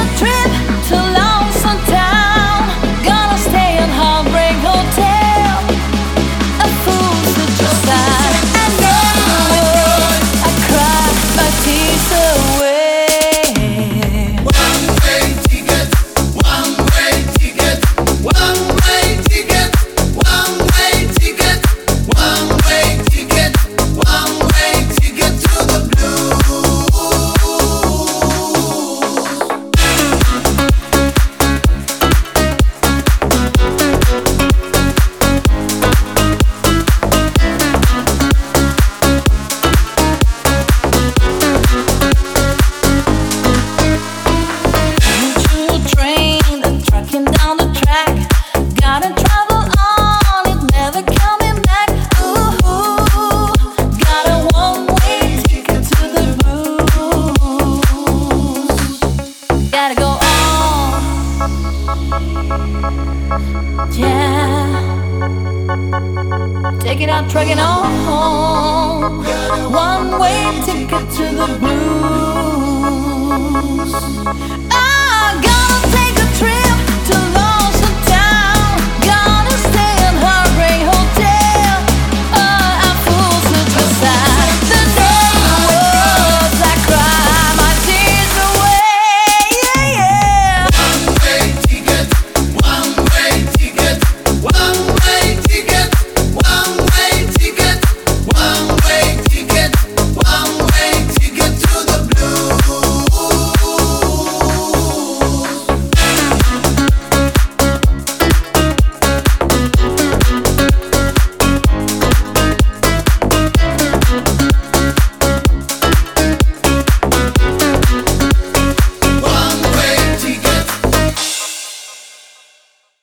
a 0.00 0.16
trip. 0.16 0.59
Yeah. 63.30 64.66
Take 66.80 67.00
it 67.00 67.08
out, 67.08 67.30
truck 67.30 67.46
it 67.46 67.60
on. 67.60 69.22
One 69.72 70.18
way 70.18 70.42
ticket 70.64 71.08
to 71.12 71.24
the 71.38 71.46
blues. 71.60 72.10